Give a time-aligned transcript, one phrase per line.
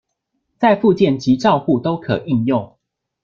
[0.57, 2.75] 在復健及照護都可應用